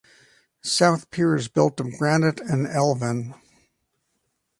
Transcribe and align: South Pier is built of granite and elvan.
South 0.63 1.11
Pier 1.11 1.35
is 1.35 1.47
built 1.47 1.79
of 1.79 1.95
granite 1.99 2.39
and 2.41 2.65
elvan. 2.65 3.35